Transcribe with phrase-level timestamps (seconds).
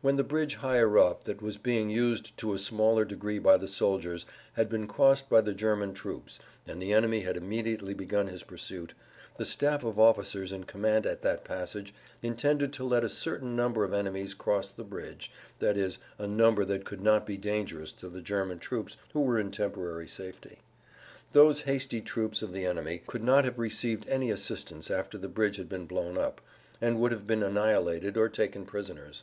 [0.00, 3.68] When the bridge higher up, that was being used to a smaller degree by the
[3.68, 8.42] soldiers, had been crossed by the German troops and the enemy had immediately begun his
[8.42, 8.94] pursuit,
[9.38, 13.84] the staff of officers in command at that passage intended to let a certain number
[13.84, 15.30] of enemies cross the bridge,
[15.62, 19.52] i.e., a number that could not be dangerous to the German troops who were in
[19.52, 20.58] temporary safety.
[21.32, 25.58] Those hasty troops of the enemy could not have received any assistance after the bridge
[25.58, 26.40] had been blown up,
[26.80, 29.22] and would have been annihilated or taken prisoners.